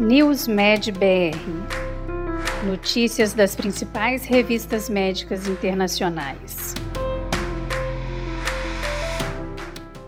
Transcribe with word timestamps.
NewsMed 0.00 0.92
BR 0.92 1.36
Notícias 2.64 3.34
das 3.34 3.56
principais 3.56 4.24
revistas 4.24 4.88
médicas 4.88 5.48
internacionais. 5.48 6.72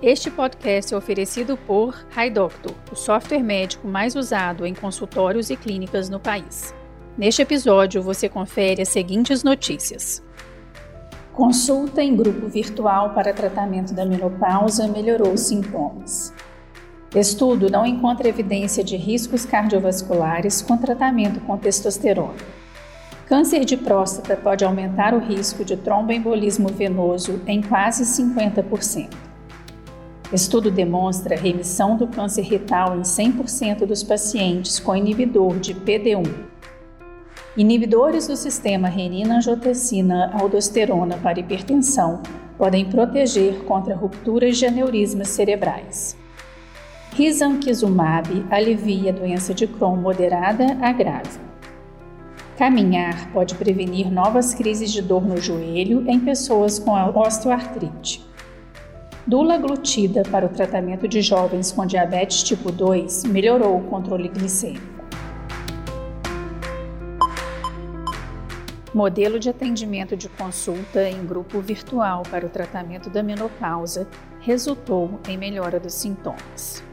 Este 0.01 0.31
podcast 0.31 0.95
é 0.95 0.97
oferecido 0.97 1.57
por 1.57 2.07
HiDoctor, 2.17 2.73
o 2.93 2.95
software 2.95 3.43
médico 3.43 3.89
mais 3.89 4.15
usado 4.15 4.65
em 4.65 4.75
consultórios 4.75 5.51
e 5.51 5.57
clínicas 5.57 6.09
no 6.09 6.21
país. 6.21 6.73
Neste 7.19 7.43
episódio, 7.43 8.01
você 8.01 8.29
confere 8.29 8.83
as 8.83 8.91
seguintes 8.91 9.43
notícias. 9.43 10.23
Consulta 11.33 12.01
em 12.01 12.15
grupo 12.15 12.47
virtual 12.47 13.13
para 13.13 13.35
tratamento 13.35 13.93
da 13.93 14.07
menopausa 14.07 14.87
melhorou 14.87 15.33
os 15.33 15.41
sintomas. 15.41 16.33
Estudo 17.15 17.69
não 17.69 17.85
encontra 17.85 18.29
evidência 18.29 18.83
de 18.85 18.97
riscos 18.97 19.45
cardiovasculares 19.45 20.63
com 20.63 20.77
tratamento 20.77 21.41
com 21.41 21.59
testosterona. 21.59 22.37
Câncer 23.27 23.65
de 23.65 23.77
próstata 23.77 24.37
pode 24.37 24.65
aumentar 24.65 25.13
o 25.13 25.19
risco 25.19 25.65
de 25.65 25.77
tromboembolismo 25.77 26.69
venoso 26.69 27.41
em 27.49 27.61
quase 27.61 28.05
50%. 28.05 29.09
Estudo 30.33 30.71
demonstra 30.71 31.35
remissão 31.35 31.97
do 31.97 32.07
câncer 32.07 32.43
retal 32.43 32.97
em 32.97 33.03
100% 33.03 33.87
dos 33.87 34.05
pacientes 34.05 34.79
com 34.79 34.95
inibidor 34.95 35.59
de 35.59 35.75
PD1. 35.75 36.33
Inibidores 37.57 38.29
do 38.29 38.37
sistema 38.37 38.89
renina-angiotensina-aldosterona 38.89 41.17
para 41.17 41.41
hipertensão 41.41 42.23
podem 42.57 42.85
proteger 42.85 43.65
contra 43.65 43.97
rupturas 43.97 44.57
de 44.57 44.67
aneurismas 44.67 45.31
cerebrais. 45.31 46.20
Risankizumab 47.21 48.47
alivia 48.51 49.11
a 49.11 49.13
doença 49.13 49.53
de 49.53 49.67
Crohn 49.67 49.95
moderada 49.95 50.79
a 50.81 50.91
grave. 50.91 51.39
Caminhar 52.57 53.31
pode 53.31 53.57
prevenir 53.57 54.11
novas 54.11 54.55
crises 54.55 54.91
de 54.91 55.03
dor 55.03 55.23
no 55.23 55.37
joelho 55.37 56.03
em 56.09 56.19
pessoas 56.19 56.79
com 56.79 56.93
osteoartrite. 56.93 58.27
Dulaglutida 59.27 60.23
para 60.31 60.47
o 60.47 60.49
tratamento 60.49 61.07
de 61.07 61.21
jovens 61.21 61.71
com 61.71 61.85
diabetes 61.85 62.43
tipo 62.43 62.73
2 62.73 63.25
melhorou 63.25 63.77
o 63.77 63.85
controle 63.85 64.29
glicêmico. 64.29 65.05
Modelo 68.95 69.39
de 69.39 69.51
atendimento 69.51 70.17
de 70.17 70.31
consulta 70.31 71.07
em 71.07 71.27
grupo 71.27 71.61
virtual 71.61 72.23
para 72.31 72.47
o 72.47 72.49
tratamento 72.49 73.11
da 73.11 73.23
menopausa 73.23 74.09
resultou 74.41 75.21
em 75.29 75.37
melhora 75.37 75.79
dos 75.79 75.93
sintomas. 75.93 76.89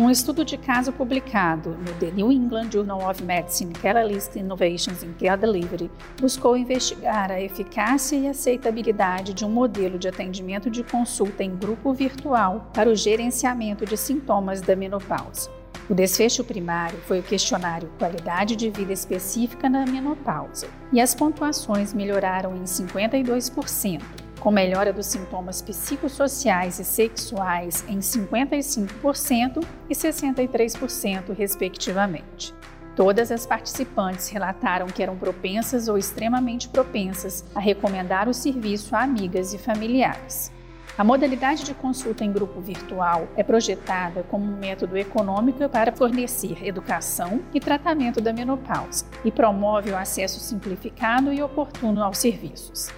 Um 0.00 0.08
estudo 0.08 0.46
de 0.46 0.56
caso 0.56 0.90
publicado 0.92 1.76
no 1.76 1.92
The 1.98 2.10
New 2.10 2.32
England 2.32 2.70
Journal 2.72 3.06
of 3.06 3.22
Medicine 3.22 3.74
Catalyst 3.74 4.34
Innovations 4.34 5.02
in 5.02 5.12
Care 5.12 5.36
Delivery 5.36 5.90
buscou 6.18 6.56
investigar 6.56 7.30
a 7.30 7.38
eficácia 7.38 8.16
e 8.16 8.26
aceitabilidade 8.26 9.34
de 9.34 9.44
um 9.44 9.50
modelo 9.50 9.98
de 9.98 10.08
atendimento 10.08 10.70
de 10.70 10.82
consulta 10.82 11.44
em 11.44 11.54
grupo 11.54 11.92
virtual 11.92 12.70
para 12.72 12.88
o 12.88 12.96
gerenciamento 12.96 13.84
de 13.84 13.94
sintomas 13.98 14.62
da 14.62 14.74
menopausa. 14.74 15.50
O 15.86 15.94
desfecho 15.94 16.42
primário 16.44 16.98
foi 17.00 17.20
o 17.20 17.22
questionário 17.22 17.92
Qualidade 17.98 18.56
de 18.56 18.70
Vida 18.70 18.94
Específica 18.94 19.68
na 19.68 19.84
Menopausa, 19.84 20.66
e 20.94 20.98
as 20.98 21.14
pontuações 21.14 21.92
melhoraram 21.92 22.56
em 22.56 22.62
52%, 22.62 24.00
com 24.40 24.50
melhora 24.50 24.92
dos 24.92 25.06
sintomas 25.06 25.62
psicossociais 25.62 26.80
e 26.80 26.84
sexuais 26.84 27.84
em 27.86 27.98
55% 27.98 29.64
e 29.88 29.94
63%, 29.94 31.32
respectivamente. 31.36 32.54
Todas 32.96 33.30
as 33.30 33.46
participantes 33.46 34.28
relataram 34.28 34.86
que 34.86 35.02
eram 35.02 35.16
propensas 35.16 35.86
ou 35.88 35.96
extremamente 35.96 36.68
propensas 36.68 37.44
a 37.54 37.60
recomendar 37.60 38.28
o 38.28 38.34
serviço 38.34 38.96
a 38.96 39.02
amigas 39.02 39.54
e 39.54 39.58
familiares. 39.58 40.50
A 40.98 41.04
modalidade 41.04 41.64
de 41.64 41.72
consulta 41.72 42.24
em 42.24 42.32
grupo 42.32 42.60
virtual 42.60 43.26
é 43.36 43.42
projetada 43.42 44.22
como 44.24 44.44
um 44.44 44.58
método 44.58 44.98
econômico 44.98 45.66
para 45.68 45.92
fornecer 45.92 46.66
educação 46.66 47.40
e 47.54 47.60
tratamento 47.60 48.20
da 48.20 48.32
menopausa 48.32 49.06
e 49.24 49.30
promove 49.30 49.90
o 49.92 49.96
acesso 49.96 50.40
simplificado 50.40 51.32
e 51.32 51.42
oportuno 51.42 52.02
aos 52.02 52.18
serviços. 52.18 52.90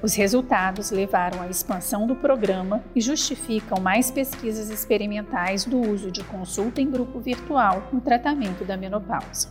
Os 0.00 0.14
resultados 0.14 0.92
levaram 0.92 1.42
à 1.42 1.48
expansão 1.48 2.06
do 2.06 2.14
programa 2.14 2.84
e 2.94 3.00
justificam 3.00 3.80
mais 3.80 4.10
pesquisas 4.10 4.70
experimentais 4.70 5.64
do 5.64 5.80
uso 5.80 6.10
de 6.10 6.22
consulta 6.22 6.80
em 6.80 6.88
grupo 6.88 7.18
virtual 7.18 7.88
no 7.92 8.00
tratamento 8.00 8.64
da 8.64 8.76
menopausa. 8.76 9.48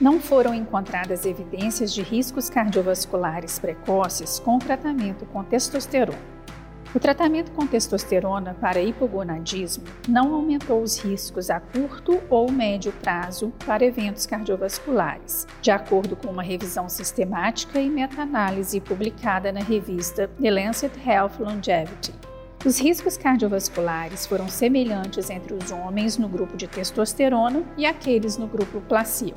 Não 0.00 0.20
foram 0.20 0.52
encontradas 0.52 1.24
evidências 1.24 1.94
de 1.94 2.02
riscos 2.02 2.50
cardiovasculares 2.50 3.58
precoces 3.58 4.40
com 4.40 4.58
tratamento 4.58 5.24
com 5.26 5.42
testosterona. 5.44 6.35
O 6.96 6.98
tratamento 6.98 7.52
com 7.52 7.66
testosterona 7.66 8.56
para 8.58 8.80
hipogonadismo 8.80 9.84
não 10.08 10.32
aumentou 10.32 10.80
os 10.80 10.98
riscos 10.98 11.50
a 11.50 11.60
curto 11.60 12.22
ou 12.30 12.50
médio 12.50 12.90
prazo 12.90 13.52
para 13.66 13.84
eventos 13.84 14.24
cardiovasculares, 14.24 15.46
de 15.60 15.70
acordo 15.70 16.16
com 16.16 16.28
uma 16.28 16.42
revisão 16.42 16.88
sistemática 16.88 17.78
e 17.78 17.90
meta-análise 17.90 18.80
publicada 18.80 19.52
na 19.52 19.60
revista 19.60 20.30
The 20.40 20.50
Lancet 20.50 20.98
Health 21.06 21.32
Longevity. 21.38 22.14
Os 22.64 22.80
riscos 22.80 23.18
cardiovasculares 23.18 24.24
foram 24.26 24.48
semelhantes 24.48 25.28
entre 25.28 25.52
os 25.52 25.70
homens 25.70 26.16
no 26.16 26.30
grupo 26.30 26.56
de 26.56 26.66
testosterona 26.66 27.62
e 27.76 27.84
aqueles 27.84 28.38
no 28.38 28.46
grupo 28.46 28.80
placebo, 28.80 29.36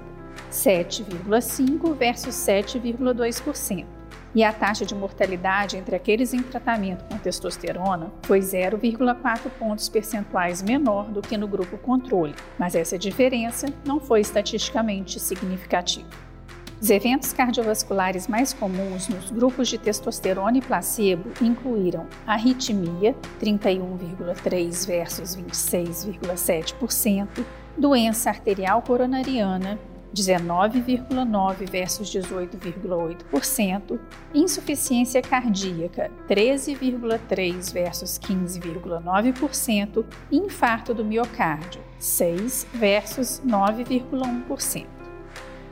7,5 0.50 1.94
versus 1.94 2.36
7,2% 2.36 3.99
e 4.34 4.44
a 4.44 4.54
taxa 4.54 4.86
de 4.86 4.94
mortalidade 4.94 5.78
entre 5.78 5.96
aqueles 5.96 6.34
em 6.34 6.42
tratamento 6.42 7.04
com 7.06 7.18
testosterona 7.18 8.12
foi 8.24 8.40
0,4 8.40 9.50
pontos 9.58 9.90
percentuais 9.90 10.62
menor 10.62 11.06
do 11.06 11.22
que 11.22 11.38
no 11.38 11.48
grupo 11.48 11.78
controle, 11.78 12.36
mas 12.58 12.76
essa 12.76 12.98
diferença 12.98 13.68
não 13.86 14.00
foi 14.00 14.22
estatisticamente 14.22 15.20
significativa. 15.20 16.08
Os 16.82 16.90
eventos 16.90 17.34
cardiovasculares 17.34 18.30
mais 18.30 18.54
comuns 18.54 19.10
nos 19.10 19.30
grupos 19.30 19.68
de 19.68 19.78
testosterona 19.78 20.60
e 20.60 20.62
placebo 20.62 21.30
incluíram 21.42 22.08
arritmia, 22.26 23.14
31,3 23.42 24.88
versus 24.88 25.36
26,7%, 25.36 27.44
doença 27.78 28.30
arterial 28.30 28.82
coronariana, 28.82 29.78
19,9% 30.14 31.70
versus 31.70 32.10
18,8%, 32.10 34.00
insuficiência 34.34 35.22
cardíaca 35.22 36.12
13,3% 36.28 37.74
versus 37.74 38.20
15,9% 38.20 40.06
e 40.32 40.38
infarto 40.38 40.94
do 40.94 41.06
miocárdio 41.06 41.82
6 42.00 42.68
versus 42.74 43.42
9,1%. 43.46 45.00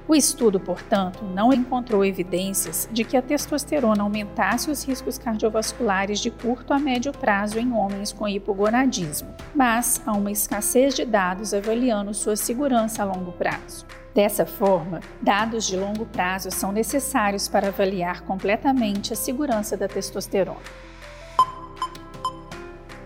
O 0.08 0.16
estudo, 0.16 0.58
portanto, 0.58 1.26
não 1.26 1.52
encontrou 1.52 2.06
evidências 2.06 2.88
de 2.94 3.04
que 3.04 3.18
a 3.18 3.22
testosterona 3.22 4.04
aumentasse 4.04 4.72
os 4.72 4.86
riscos 4.86 5.18
cardiovasculares 5.18 6.22
de 6.22 6.32
curto 6.32 6.74
a 6.74 6.80
médio 6.80 7.12
prazo 7.12 7.60
em 7.60 7.74
homens 7.74 8.14
com 8.14 8.26
hipogonadismo, 8.26 9.36
mas 9.54 10.02
há 10.06 10.14
uma 10.14 10.32
escassez 10.32 10.96
de 10.96 11.04
dados 11.04 11.54
avaliando 11.54 12.14
sua 12.14 12.38
segurança 12.38 13.04
a 13.04 13.06
longo 13.06 13.34
prazo. 13.34 13.86
Dessa 14.18 14.48
forma, 14.48 15.00
dados 15.22 15.68
de 15.68 15.78
longo 15.78 16.04
prazo 16.08 16.50
são 16.50 16.72
necessários 16.72 17.48
para 17.48 17.68
avaliar 17.68 18.22
completamente 18.22 19.14
a 19.14 19.16
segurança 19.16 19.78
da 19.78 19.88
testosterona. 19.88 20.58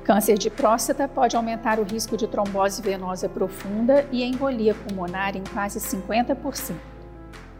Câncer 0.06 0.38
de 0.38 0.50
próstata 0.50 1.10
pode 1.10 1.36
aumentar 1.36 1.80
o 1.80 1.84
risco 1.84 2.16
de 2.16 2.30
trombose 2.30 2.81
venosa 2.81 3.28
profunda 3.28 4.08
e 4.10 4.24
embolia 4.24 4.74
pulmonar 4.74 5.36
em 5.36 5.44
quase 5.44 5.81
50%. 5.81 6.91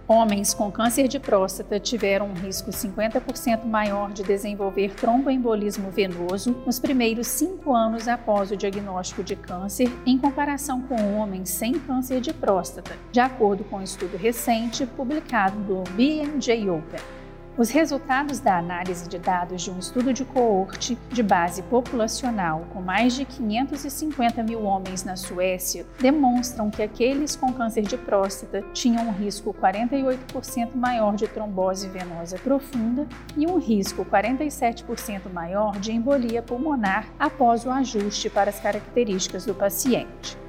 Homens 0.08 0.54
com 0.54 0.72
câncer 0.72 1.08
de 1.08 1.20
próstata 1.20 1.80
tiveram 1.80 2.28
um 2.28 2.34
risco 2.34 2.70
50% 2.72 3.66
maior 3.66 4.12
de 4.12 4.24
desenvolver 4.24 4.94
tromboembolismo 4.96 5.90
venoso 5.90 6.56
nos 6.66 6.80
primeiros 6.80 7.28
cinco 7.28 7.74
anos 7.74 8.08
após 8.08 8.52
o 8.52 8.58
diagnóstico 8.58 9.24
de 9.24 9.36
câncer, 9.36 9.90
em 10.06 10.18
comparação 10.18 10.82
com 10.82 11.16
homens 11.16 11.50
sem 11.50 11.74
câncer 11.74 12.20
de 12.20 12.34
próstata, 12.34 12.98
de 13.12 13.20
acordo 13.20 13.64
com 13.64 13.78
um 13.78 13.84
estudo 13.84 14.18
recente 14.18 14.86
publicado 14.86 15.58
no 15.60 15.84
BMJ 15.84 16.70
Open. 16.70 17.21
Os 17.62 17.70
resultados 17.70 18.40
da 18.40 18.58
análise 18.58 19.08
de 19.08 19.20
dados 19.20 19.62
de 19.62 19.70
um 19.70 19.78
estudo 19.78 20.12
de 20.12 20.26
coorte 20.26 20.98
de 21.12 21.22
base 21.22 21.62
populacional 21.62 22.66
com 22.74 22.82
mais 22.82 23.14
de 23.14 23.24
550 23.24 24.42
mil 24.42 24.64
homens 24.64 25.04
na 25.04 25.16
Suécia 25.16 25.86
demonstram 26.00 26.72
que 26.72 26.82
aqueles 26.82 27.36
com 27.36 27.54
câncer 27.54 27.84
de 27.84 28.00
próstata 28.00 28.64
tinham 28.74 29.08
um 29.08 29.12
risco 29.12 29.54
48% 29.54 30.74
maior 30.74 31.16
de 31.16 31.28
trombose 31.28 31.88
venosa 31.88 32.40
profunda 32.40 33.08
e 33.38 33.46
um 33.46 33.60
risco 33.60 34.04
47% 34.04 35.32
maior 35.32 35.78
de 35.78 35.92
embolia 35.92 36.42
pulmonar 36.42 37.14
após 37.20 37.64
o 37.64 37.70
ajuste 37.70 38.28
para 38.28 38.50
as 38.50 38.60
características 38.60 39.46
do 39.46 39.54
paciente. 39.54 40.41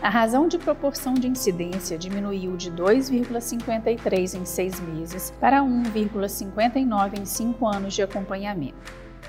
A 0.00 0.08
razão 0.08 0.46
de 0.46 0.58
proporção 0.58 1.14
de 1.14 1.26
incidência 1.26 1.98
diminuiu 1.98 2.56
de 2.56 2.70
2,53 2.70 4.40
em 4.40 4.44
seis 4.44 4.78
meses 4.78 5.34
para 5.40 5.60
1,59 5.60 7.18
em 7.18 7.24
cinco 7.24 7.66
anos 7.66 7.94
de 7.94 8.02
acompanhamento. 8.02 8.76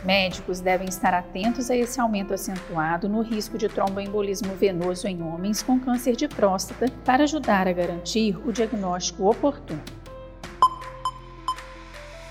Médicos 0.06 0.60
devem 0.60 0.88
estar 0.88 1.14
atentos 1.14 1.72
a 1.72 1.76
esse 1.76 2.00
aumento 2.00 2.36
acentuado 2.36 3.10
no 3.10 3.22
risco 3.22 3.58
de 3.58 3.68
tromboembolismo 3.68 4.54
venoso 4.54 5.08
em 5.08 5.24
homens 5.24 5.64
com 5.64 5.80
câncer 5.80 6.16
de 6.16 6.28
próstata 6.28 6.86
para 7.04 7.24
ajudar 7.24 7.68
a 7.68 7.74
garantir 7.74 8.38
o 8.48 8.52
diagnóstico 8.52 9.28
oportuno. 9.28 9.82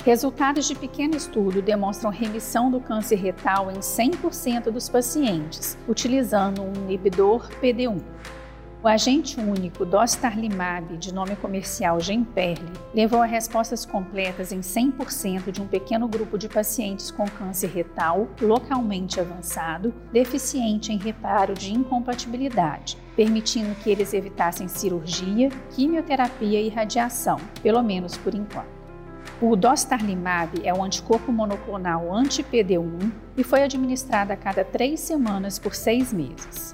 Resultados 0.05 0.67
de 0.69 0.77
pequeno 0.77 1.17
estudo 1.17 1.61
demonstram 1.61 2.11
remissão 2.11 2.71
do 2.71 2.81
câncer 2.81 3.17
retal 3.17 3.71
em 3.71 3.81
100% 3.81 4.71
dos 4.71 4.89
pacientes, 4.89 5.77
utilizando 5.87 6.63
um 6.63 6.73
inibidor 6.73 7.51
PD1. 7.61 8.01
O 8.81 8.87
agente 8.87 9.41
único 9.41 9.85
dostarlimab, 9.85 10.97
de 10.99 11.13
nome 11.13 11.35
comercial 11.35 11.99
Gemperli, 11.99 12.71
levou 12.95 13.21
a 13.21 13.27
respostas 13.27 13.85
completas 13.85 14.53
em 14.53 14.61
100% 14.61 15.51
de 15.51 15.61
um 15.61 15.67
pequeno 15.67 16.07
grupo 16.07 16.39
de 16.39 16.49
pacientes 16.49 17.11
com 17.11 17.25
câncer 17.25 17.71
retal 17.71 18.29
localmente 18.41 19.19
avançado, 19.19 19.93
deficiente 20.13 20.93
em 20.93 20.97
reparo 20.97 21.55
de 21.55 21.75
incompatibilidade, 21.75 22.97
permitindo 23.17 23.75
que 23.83 23.91
eles 23.91 24.15
evitassem 24.15 24.69
cirurgia, 24.69 25.49
quimioterapia 25.71 26.61
e 26.61 26.69
radiação, 26.69 27.41
pelo 27.61 27.83
menos 27.83 28.17
por 28.17 28.33
enquanto. 28.33 28.79
O 29.43 29.57
dostarlimab 29.57 30.65
é 30.65 30.73
um 30.73 30.85
anticorpo 30.85 31.33
monoclonal 31.33 32.15
anti-PD1 32.15 33.11
e 33.37 33.43
foi 33.43 33.65
administrado 33.65 34.33
a 34.33 34.37
cada 34.37 34.65
três 34.65 35.01
semanas 35.01 35.59
por 35.59 35.75
seis 35.75 36.13
meses. 36.13 36.73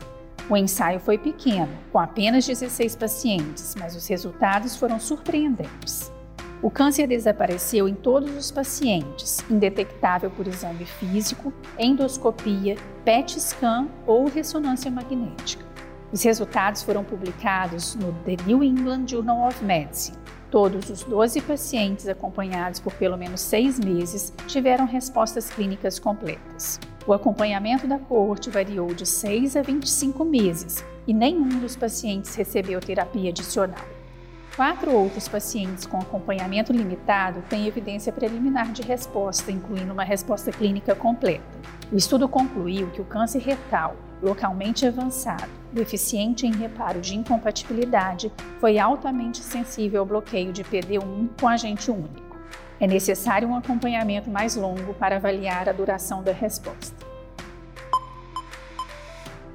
O 0.49 0.57
ensaio 0.57 1.01
foi 1.01 1.17
pequeno, 1.17 1.71
com 1.91 1.99
apenas 1.99 2.47
16 2.47 2.97
pacientes, 2.97 3.75
mas 3.79 3.97
os 3.97 4.07
resultados 4.07 4.77
foram 4.77 5.01
surpreendentes. 5.01 6.13
O 6.61 6.71
câncer 6.71 7.07
desapareceu 7.07 7.89
em 7.89 7.95
todos 7.95 8.35
os 8.37 8.51
pacientes, 8.51 9.43
indetectável 9.51 10.31
por 10.31 10.47
exame 10.47 10.85
físico, 10.85 11.53
endoscopia, 11.79 12.77
PET 13.05 13.41
scan 13.41 13.89
ou 14.07 14.27
ressonância 14.27 14.91
magnética. 14.91 15.65
Os 16.13 16.23
resultados 16.23 16.83
foram 16.83 17.05
publicados 17.05 17.95
no 17.95 18.13
The 18.25 18.37
New 18.47 18.63
England 18.63 19.07
Journal 19.09 19.49
of 19.49 19.65
Medicine. 19.65 20.17
Todos 20.51 20.89
os 20.89 21.03
12 21.05 21.41
pacientes 21.41 22.07
acompanhados 22.07 22.81
por 22.81 22.93
pelo 22.95 23.17
menos 23.17 23.41
seis 23.41 23.81
meses 23.81 24.33
tiveram 24.47 24.87
respostas 24.87 25.51
clínicas 25.51 25.99
completas. 25.99 26.79
O 27.07 27.13
acompanhamento 27.13 27.87
da 27.87 27.99
coorte 27.99 28.49
variou 28.49 28.95
de 28.95 29.05
6 29.05 29.57
a 29.57 29.63
25 29.63 30.25
meses 30.25 30.83
e 31.07 31.13
nenhum 31.13 31.61
dos 31.61 31.77
pacientes 31.77 32.35
recebeu 32.35 32.81
terapia 32.81 33.29
adicional. 33.29 33.85
Quatro 34.57 34.91
outros 34.91 35.29
pacientes 35.29 35.85
com 35.85 35.99
acompanhamento 35.99 36.73
limitado 36.73 37.43
têm 37.51 37.67
evidência 37.67 38.11
preliminar 38.11 38.73
de 38.73 38.81
resposta, 38.81 39.53
incluindo 39.53 39.93
uma 39.93 40.05
resposta 40.05 40.51
clínica 40.51 40.95
completa. 40.95 41.45
O 41.93 41.97
estudo 41.97 42.27
concluiu 42.27 42.89
que 42.91 43.03
o 43.03 43.05
câncer 43.05 43.43
retal, 43.43 43.97
localmente 44.23 44.87
avançado, 44.87 45.51
deficiente 45.73 46.47
em 46.47 46.53
reparo 46.53 47.03
de 47.03 47.15
incompatibilidade, 47.15 48.33
foi 48.59 48.79
altamente 48.79 49.43
sensível 49.43 50.01
ao 50.01 50.07
bloqueio 50.07 50.55
de 50.55 50.65
PD1 50.65 51.29
com 51.39 51.49
agente 51.49 51.91
único. 51.91 52.24
É 52.81 52.87
necessário 52.87 53.49
um 53.49 53.57
acompanhamento 53.57 54.31
mais 54.31 54.57
longo 54.57 54.95
para 54.95 55.17
avaliar 55.17 55.69
a 55.69 55.73
duração 55.73 56.23
da 56.23 56.33
resposta. 56.33 56.97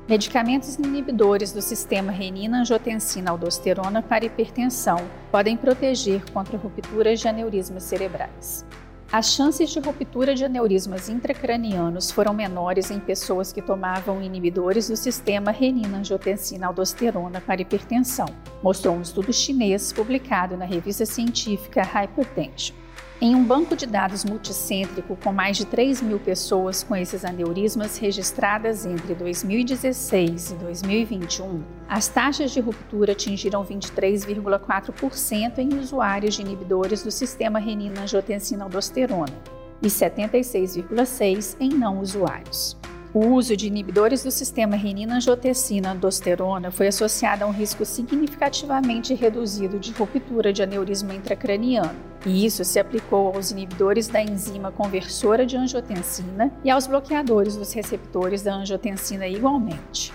Medicamentos 0.07 0.75
inibidores 0.75 1.51
do 1.51 1.61
sistema 1.61 2.11
renina-angiotensina-aldosterona 2.11 4.01
para 4.01 4.25
hipertensão 4.25 4.97
podem 5.31 5.55
proteger 5.55 6.23
contra 6.31 6.57
rupturas 6.57 7.19
de 7.19 7.27
aneurismas 7.27 7.83
cerebrais. 7.83 8.65
As 9.11 9.33
chances 9.33 9.69
de 9.69 9.79
ruptura 9.79 10.33
de 10.33 10.45
aneurismas 10.45 11.09
intracranianos 11.09 12.09
foram 12.09 12.33
menores 12.33 12.89
em 12.89 12.99
pessoas 12.99 13.51
que 13.53 13.61
tomavam 13.61 14.21
inibidores 14.21 14.87
do 14.87 14.95
sistema 14.95 15.51
renina-angiotensina-aldosterona 15.51 17.41
para 17.41 17.61
hipertensão, 17.61 18.27
mostrou 18.63 18.95
um 18.95 19.01
estudo 19.01 19.33
chinês 19.33 19.93
publicado 19.93 20.57
na 20.57 20.65
revista 20.65 21.05
científica 21.05 21.83
Hypertension. 21.83 22.75
Em 23.21 23.35
um 23.35 23.43
banco 23.43 23.75
de 23.75 23.85
dados 23.85 24.23
multicêntrico 24.23 25.17
com 25.21 25.33
mais 25.33 25.57
de 25.57 25.65
3 25.65 26.01
mil 26.01 26.17
pessoas 26.19 26.83
com 26.83 26.95
esses 26.95 27.25
aneurismas 27.25 27.97
registradas 27.97 28.85
entre 28.85 29.13
2016 29.13 30.51
e 30.51 30.55
2021, 30.55 31.61
as 31.89 32.07
taxas 32.07 32.51
de 32.51 32.61
ruptura 32.61 33.11
atingiram 33.11 33.61
23,4% 33.65 35.57
em 35.57 35.77
usuários 35.77 36.35
de 36.35 36.43
inibidores 36.43 37.03
do 37.03 37.11
sistema 37.11 37.59
renina-angiotensina-aldosterona 37.59 39.35
e 39.81 39.87
76,6% 39.87 41.57
em 41.59 41.71
não 41.71 41.99
usuários. 41.99 42.78
O 43.11 43.25
uso 43.25 43.57
de 43.57 43.65
inibidores 43.65 44.23
do 44.23 44.29
sistema 44.29 44.75
renina-angiotensina-aldosterona 44.75 46.69
foi 46.69 46.89
associado 46.89 47.43
a 47.43 47.47
um 47.47 47.51
risco 47.51 47.83
significativamente 47.83 49.15
reduzido 49.15 49.79
de 49.79 49.91
ruptura 49.91 50.53
de 50.53 50.61
aneurisma 50.61 51.15
intracraniano, 51.15 51.95
e 52.23 52.45
isso 52.45 52.63
se 52.63 52.79
aplicou 52.79 53.33
aos 53.33 53.49
inibidores 53.49 54.07
da 54.07 54.21
enzima 54.21 54.71
conversora 54.71 55.43
de 55.43 55.57
angiotensina 55.57 56.51
e 56.63 56.69
aos 56.69 56.85
bloqueadores 56.85 57.55
dos 57.55 57.73
receptores 57.73 58.43
da 58.43 58.53
angiotensina 58.53 59.27
igualmente. 59.27 60.13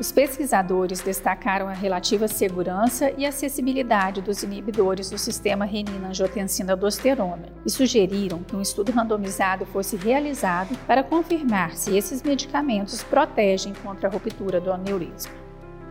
Os 0.00 0.10
pesquisadores 0.10 1.00
destacaram 1.00 1.68
a 1.68 1.72
relativa 1.72 2.26
segurança 2.26 3.12
e 3.16 3.26
acessibilidade 3.26 4.22
dos 4.22 4.42
inibidores 4.42 5.10
do 5.10 5.18
sistema 5.18 5.64
renina-angiotensina-aldosterona 5.64 7.48
e 7.64 7.70
sugeriram 7.70 8.42
que 8.42 8.56
um 8.56 8.62
estudo 8.62 8.90
randomizado 8.90 9.66
fosse 9.66 9.96
realizado 9.96 10.76
para 10.86 11.04
confirmar 11.04 11.76
se 11.76 11.96
esses 11.96 12.22
medicamentos 12.22 13.02
protegem 13.02 13.74
contra 13.74 14.08
a 14.08 14.10
ruptura 14.10 14.60
do 14.60 14.72
aneurisma. 14.72 15.32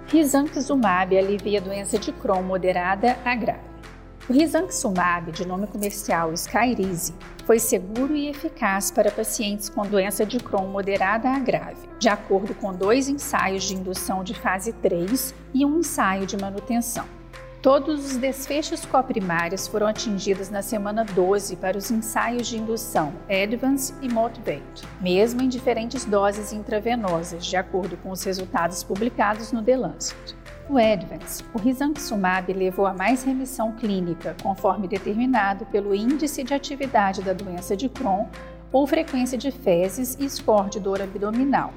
Risankizumab 0.07 1.17
alivia 1.17 1.59
a 1.59 1.63
doença 1.63 1.97
de 1.97 2.11
Crohn 2.11 2.41
moderada 2.41 3.17
a 3.23 3.35
grave. 3.35 3.70
O 4.29 4.33
Risankizumab, 4.33 5.31
de 5.31 5.47
nome 5.47 5.65
comercial 5.65 6.31
Skyrizi, 6.33 7.13
foi 7.45 7.57
seguro 7.57 8.15
e 8.15 8.29
eficaz 8.29 8.91
para 8.91 9.11
pacientes 9.11 9.67
com 9.67 9.81
doença 9.81 10.25
de 10.25 10.37
Crohn 10.37 10.67
moderada 10.67 11.27
a 11.27 11.39
grave, 11.39 11.89
de 11.97 12.07
acordo 12.07 12.53
com 12.53 12.71
dois 12.71 13.09
ensaios 13.09 13.63
de 13.63 13.75
indução 13.75 14.23
de 14.23 14.35
fase 14.35 14.73
3 14.73 15.33
e 15.53 15.65
um 15.65 15.79
ensaio 15.79 16.27
de 16.27 16.37
manutenção. 16.37 17.05
Todos 17.63 18.05
os 18.05 18.17
desfechos 18.17 18.85
coprimários 18.85 19.67
foram 19.67 19.87
atingidos 19.87 20.49
na 20.49 20.61
semana 20.61 21.03
12 21.03 21.55
para 21.55 21.77
os 21.77 21.89
ensaios 21.91 22.47
de 22.47 22.57
indução 22.57 23.13
Advance 23.29 23.93
e 24.01 24.09
Motivate, 24.09 24.83
mesmo 24.99 25.41
em 25.41 25.49
diferentes 25.49 26.05
doses 26.05 26.53
intravenosas, 26.53 27.45
de 27.45 27.57
acordo 27.57 27.97
com 27.97 28.11
os 28.11 28.23
resultados 28.23 28.83
publicados 28.83 29.51
no 29.51 29.63
The 29.63 29.77
Lancet. 29.77 30.40
No 30.69 30.77
Advance, 30.77 31.43
o 31.53 31.57
risankizumab 31.57 32.53
levou 32.53 32.85
a 32.85 32.93
mais 32.93 33.23
remissão 33.23 33.73
clínica, 33.73 34.35
conforme 34.41 34.87
determinado 34.87 35.65
pelo 35.65 35.93
índice 35.93 36.43
de 36.43 36.53
atividade 36.53 37.21
da 37.21 37.33
doença 37.33 37.75
de 37.75 37.89
Crohn 37.89 38.27
ou 38.71 38.87
frequência 38.87 39.37
de 39.37 39.51
fezes 39.51 40.17
e 40.19 40.29
score 40.29 40.69
de 40.69 40.79
dor 40.79 41.01
abdominal, 41.01 41.73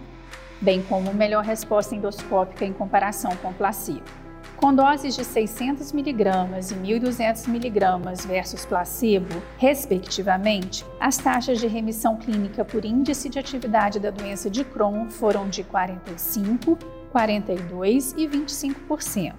bem 0.60 0.80
como 0.82 1.12
melhor 1.12 1.44
resposta 1.44 1.94
endoscópica 1.94 2.64
em 2.64 2.72
comparação 2.72 3.34
com 3.42 3.52
placebo. 3.52 4.24
Com 4.56 4.72
doses 4.72 5.16
de 5.16 5.24
600 5.24 5.92
mg 5.92 6.30
e 6.70 7.00
1.200 7.00 7.48
mg 7.48 8.26
versus 8.26 8.64
placebo, 8.64 9.42
respectivamente, 9.58 10.86
as 11.00 11.16
taxas 11.16 11.58
de 11.58 11.66
remissão 11.66 12.16
clínica 12.16 12.64
por 12.64 12.84
índice 12.84 13.28
de 13.28 13.38
atividade 13.38 13.98
da 13.98 14.10
doença 14.10 14.48
de 14.48 14.64
Crohn 14.64 15.10
foram 15.10 15.48
de 15.48 15.64
45, 15.64 16.78
42% 17.14 18.14
e 18.16 18.26
25%. 18.26 19.34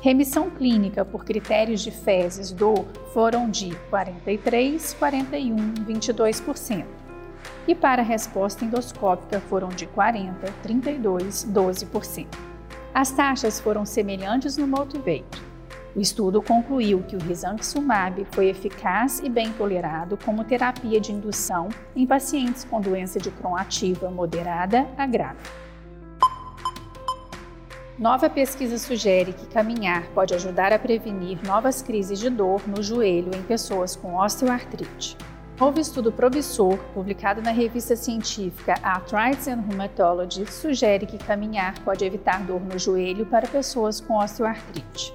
Remissão 0.00 0.48
clínica 0.48 1.04
por 1.04 1.24
critérios 1.24 1.80
de 1.80 1.90
fezes 1.90 2.52
dor 2.52 2.86
foram 3.12 3.50
de 3.50 3.74
43, 3.90 4.94
41, 4.94 5.56
22%. 5.84 6.86
E 7.66 7.74
para 7.74 8.00
resposta 8.00 8.64
endoscópica 8.64 9.40
foram 9.40 9.68
de 9.68 9.86
40, 9.86 10.50
32, 10.62 11.46
12%. 11.52 12.26
As 12.94 13.10
taxas 13.10 13.60
foram 13.60 13.84
semelhantes 13.84 14.56
no 14.56 14.66
Motivate. 14.66 15.48
O 15.94 16.00
estudo 16.00 16.40
concluiu 16.40 17.02
que 17.02 17.16
o 17.16 17.18
risankizumab 17.18 18.24
foi 18.30 18.48
eficaz 18.48 19.20
e 19.20 19.28
bem 19.28 19.52
tolerado 19.52 20.16
como 20.24 20.44
terapia 20.44 21.00
de 21.00 21.12
indução 21.12 21.68
em 21.94 22.06
pacientes 22.06 22.64
com 22.64 22.80
doença 22.80 23.18
de 23.18 23.30
Crohn 23.32 23.56
ativa 23.56 24.08
moderada 24.10 24.86
a 24.96 25.06
grave. 25.06 25.67
Nova 27.98 28.30
pesquisa 28.30 28.78
sugere 28.78 29.32
que 29.32 29.48
caminhar 29.48 30.06
pode 30.14 30.32
ajudar 30.32 30.72
a 30.72 30.78
prevenir 30.78 31.42
novas 31.44 31.82
crises 31.82 32.20
de 32.20 32.30
dor 32.30 32.62
no 32.68 32.80
joelho 32.80 33.32
em 33.34 33.42
pessoas 33.42 33.96
com 33.96 34.14
osteoartrite. 34.14 35.16
Novo 35.58 35.80
estudo 35.80 36.12
promissor, 36.12 36.78
publicado 36.94 37.42
na 37.42 37.50
revista 37.50 37.96
científica 37.96 38.74
Arthritis 38.84 39.48
and 39.48 39.64
Rheumatology, 39.68 40.48
sugere 40.48 41.06
que 41.06 41.18
caminhar 41.18 41.76
pode 41.80 42.04
evitar 42.04 42.40
dor 42.44 42.60
no 42.60 42.78
joelho 42.78 43.26
para 43.26 43.48
pessoas 43.48 44.00
com 44.00 44.16
osteoartrite. 44.16 45.12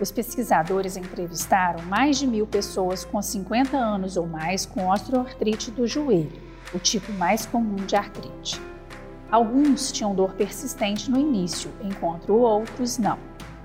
Os 0.00 0.10
pesquisadores 0.10 0.96
entrevistaram 0.96 1.84
mais 1.84 2.18
de 2.18 2.26
mil 2.26 2.48
pessoas 2.48 3.04
com 3.04 3.22
50 3.22 3.76
anos 3.76 4.16
ou 4.16 4.26
mais 4.26 4.66
com 4.66 4.88
osteoartrite 4.90 5.70
do 5.70 5.86
joelho, 5.86 6.42
o 6.74 6.80
tipo 6.80 7.12
mais 7.12 7.46
comum 7.46 7.76
de 7.76 7.94
artrite. 7.94 8.60
Alguns 9.30 9.92
tinham 9.92 10.14
dor 10.14 10.32
persistente 10.32 11.10
no 11.10 11.18
início, 11.18 11.70
enquanto 11.82 12.34
outros 12.34 12.98
não. 12.98 13.18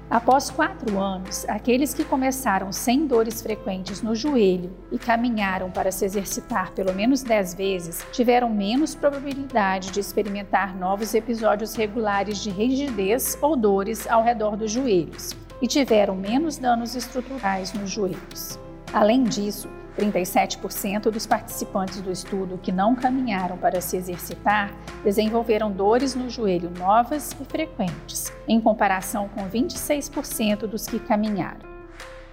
Após 0.10 0.52
quatro 0.52 1.00
anos, 1.00 1.44
aqueles 1.48 1.94
que 1.94 2.04
começaram 2.04 2.72
sem 2.72 3.08
dores 3.08 3.42
frequentes 3.42 4.02
no 4.02 4.14
joelho 4.14 4.72
e 4.92 5.00
caminharam 5.00 5.72
para 5.72 5.92
se 5.92 6.06
exercitar 6.06 6.72
pelo 6.74 6.94
menos 6.94 7.24
dez 7.24 7.54
vezes 7.54 8.06
tiveram 8.12 8.50
menos 8.50 8.94
probabilidade 8.94 9.90
de 9.92 10.00
experimentar 10.00 10.76
novos 10.76 11.16
episódios 11.16 11.74
regulares 11.74 12.38
de 12.44 12.52
rigidez 12.52 13.38
ou 13.42 13.56
dores 13.56 14.06
ao 14.06 14.24
redor 14.24 14.56
dos 14.56 14.72
joelhos 14.72 15.32
e 15.62 15.68
tiveram 15.68 16.16
menos 16.16 16.58
danos 16.58 16.96
estruturais 16.96 17.74
nos 17.74 17.90
joelhos. 17.90 18.60
Além 18.94 19.24
disso, 19.24 19.68
37% 19.98 21.12
dos 21.12 21.26
participantes 21.26 22.02
do 22.02 22.12
estudo 22.12 22.60
que 22.62 22.72
não 22.72 22.96
caminharam 22.96 23.58
para 23.58 23.82
se 23.82 23.98
exercitar 23.98 24.74
desenvolveram 25.04 25.72
dores 25.72 26.16
no 26.16 26.30
joelho 26.30 26.72
novas 26.78 27.32
e 27.40 27.46
frequentes, 27.46 28.32
em 28.48 28.60
comparação 28.60 29.30
com 29.30 29.48
26% 29.48 30.68
dos 30.68 30.86
que 30.88 31.00
caminharam. 31.00 31.74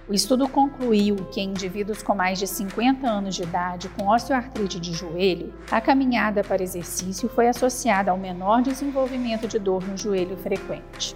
O 0.09 0.13
estudo 0.13 0.49
concluiu 0.49 1.15
que 1.31 1.39
em 1.39 1.51
indivíduos 1.51 2.01
com 2.01 2.15
mais 2.15 2.39
de 2.39 2.47
50 2.47 3.07
anos 3.07 3.35
de 3.35 3.43
idade 3.43 3.87
com 3.89 4.09
osteoartrite 4.09 4.79
de 4.79 4.91
joelho, 4.91 5.53
a 5.69 5.79
caminhada 5.79 6.43
para 6.43 6.63
exercício 6.63 7.29
foi 7.29 7.47
associada 7.47 8.11
ao 8.11 8.17
menor 8.17 8.61
desenvolvimento 8.61 9.47
de 9.47 9.59
dor 9.59 9.87
no 9.87 9.95
joelho 9.95 10.35
frequente 10.37 11.15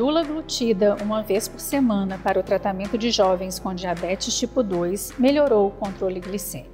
dulaglutida 0.00 0.96
uma 1.02 1.22
vez 1.22 1.46
por 1.46 1.60
semana 1.60 2.16
para 2.16 2.40
o 2.40 2.42
tratamento 2.42 2.96
de 2.96 3.10
jovens 3.10 3.58
com 3.58 3.74
diabetes 3.74 4.34
tipo 4.38 4.62
2 4.62 5.12
melhorou 5.18 5.68
o 5.68 5.70
controle 5.72 6.20
glicêmico. 6.20 6.72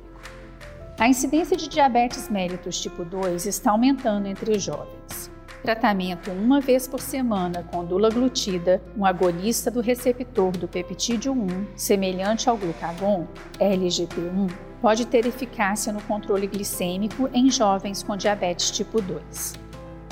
A 0.97 1.09
incidência 1.09 1.57
de 1.57 1.69
diabetes 1.69 2.29
mellitus 2.29 2.81
tipo 2.81 3.05
2 3.05 3.47
está 3.47 3.73
aumentando 3.73 4.29
entre 4.29 4.53
os 4.53 4.63
jovens. 4.63 5.29
Tratamento 5.61 6.31
uma 6.31 6.61
vez 6.61 6.87
por 6.87 7.01
semana 7.01 7.65
com 7.65 7.85
dulaglutida, 7.85 8.81
um 8.97 9.05
agonista 9.05 9.73
do 9.73 9.81
receptor 9.81 10.53
do 10.53 10.69
peptídeo 10.69 11.33
1, 11.33 11.75
semelhante 11.75 12.49
ao 12.49 12.57
glucagon, 12.57 13.27
LGP1, 13.59 14.53
pode 14.81 15.05
ter 15.05 15.27
eficácia 15.27 15.93
no 15.93 16.01
controle 16.03 16.47
glicêmico 16.47 17.29
em 17.33 17.51
jovens 17.51 18.05
com 18.05 18.17
diabetes 18.17 18.71
tipo 18.71 19.03
2. 19.03 19.66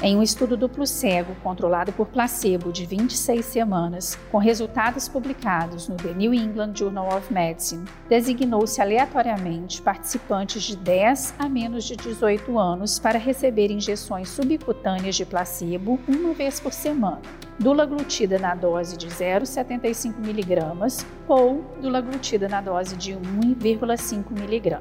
Em 0.04 0.18
um 0.18 0.22
estudo 0.22 0.54
duplo 0.54 0.86
cego 0.86 1.34
controlado 1.42 1.90
por 1.90 2.08
placebo 2.08 2.70
de 2.70 2.84
26 2.84 3.42
semanas, 3.42 4.18
com 4.30 4.36
resultados 4.36 5.08
publicados 5.08 5.88
no 5.88 5.96
The 5.96 6.12
New 6.12 6.34
England 6.34 6.74
Journal 6.74 7.08
of 7.08 7.32
Medicine, 7.32 7.86
designou-se 8.06 8.82
aleatoriamente 8.82 9.80
participantes 9.80 10.62
de 10.64 10.76
10 10.76 11.36
a 11.38 11.48
menos 11.48 11.84
de 11.84 11.96
18 11.96 12.58
anos 12.58 12.98
para 12.98 13.18
receber 13.18 13.70
injeções 13.70 14.28
subcutâneas 14.28 15.16
de 15.16 15.24
placebo 15.24 15.98
uma 16.06 16.34
vez 16.34 16.60
por 16.60 16.74
semana, 16.74 17.22
dulaglutida 17.58 18.38
na 18.38 18.54
dose 18.54 18.98
de 18.98 19.06
0,75 19.06 20.16
mg 20.18 21.06
ou 21.26 21.64
dulaglutida 21.80 22.46
na 22.46 22.60
dose 22.60 22.94
de 22.94 23.14
1,5 23.14 24.24
mg. 24.32 24.78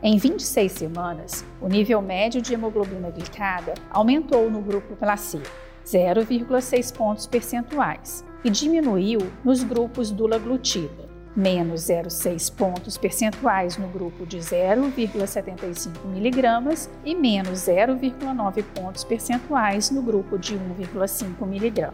Em 0.00 0.16
26 0.16 0.70
semanas, 0.70 1.44
o 1.60 1.66
nível 1.66 2.00
médio 2.00 2.40
de 2.40 2.54
hemoglobina 2.54 3.10
glicada 3.10 3.74
aumentou 3.90 4.48
no 4.48 4.62
grupo 4.62 4.94
placebo, 4.94 5.42
0,6 5.84 6.96
pontos 6.96 7.26
percentuais, 7.26 8.24
e 8.44 8.48
diminuiu 8.48 9.18
nos 9.44 9.64
grupos 9.64 10.12
dulaglutida, 10.12 11.07
menos 11.38 11.82
0,6 11.82 12.52
pontos 12.52 12.98
percentuais 12.98 13.76
no 13.76 13.86
grupo 13.86 14.26
de 14.26 14.38
0,75 14.38 15.92
mg 16.04 16.88
e 17.04 17.14
menos 17.14 17.60
0,9 17.60 18.64
pontos 18.74 19.04
percentuais 19.04 19.88
no 19.88 20.02
grupo 20.02 20.36
de 20.36 20.56
1,5 20.56 21.42
mg. 21.42 21.90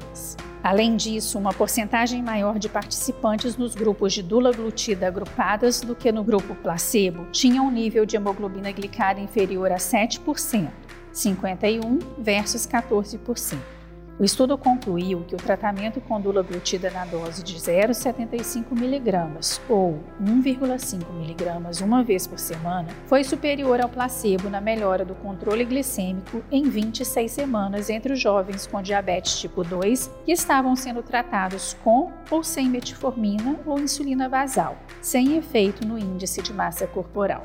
Além 0.63 0.97
disso, 0.97 1.39
uma 1.39 1.53
porcentagem 1.53 2.23
maior 2.23 2.59
de 2.59 2.71
participantes 2.71 3.55
nos 3.55 3.75
grupos 3.75 4.15
de 4.15 4.23
dulaglutida 4.23 5.09
agrupadas 5.09 5.83
do 5.83 5.95
que 5.95 6.11
no 6.11 6.25
grupo 6.25 6.55
placebo 6.55 7.27
tinha 7.31 7.61
um 7.61 7.71
nível 7.71 8.07
de 8.07 8.17
hemoglobina 8.17 8.73
glicada 8.73 9.21
inferior 9.21 9.71
a 9.71 9.77
7%, 9.77 10.71
51 11.13 11.99
versus 12.19 12.67
14%. 12.67 13.74
O 14.17 14.23
estudo 14.23 14.57
concluiu 14.57 15.25
que 15.27 15.35
o 15.35 15.39
tratamento 15.39 16.01
com 16.01 16.21
dulaglutida 16.21 16.89
na 16.89 17.05
dose 17.05 17.43
de 17.43 17.57
0,75 17.57 18.67
mg 18.71 19.59
ou 19.69 19.99
1,5 20.23 21.03
mg 21.21 21.83
uma 21.83 22.05
vez 22.05 22.25
por 22.25 22.39
semana 22.39 22.89
foi 23.07 23.25
superior 23.25 23.81
ao 23.81 23.89
placebo 23.89 24.49
na 24.49 24.61
melhora 24.61 25.05
do 25.05 25.17
controle 25.17 25.65
glicêmico 25.65 26.45
em 26.49 26.63
26 26.63 27.33
semanas 27.33 27.91
entre 27.91 28.13
os 28.13 28.21
jovens 28.21 28.69
com 28.69 28.81
diabetes 28.81 29.41
tipo 29.41 29.65
2 29.65 30.09
que 30.25 30.31
estavam 30.31 30.77
sendo 30.77 31.03
tratados 31.03 31.77
com 31.83 32.13
ou 32.31 32.45
sem 32.45 32.69
metformina 32.69 33.57
ou 33.67 33.81
insulina 33.81 34.29
basal, 34.29 34.79
sem 35.01 35.37
efeito 35.37 35.85
no 35.85 35.99
índice 35.99 36.41
de 36.41 36.53
massa 36.53 36.87
corporal. 36.87 37.45